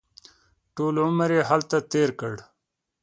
[0.75, 2.35] ټول عمر یې هلته تېر کړ.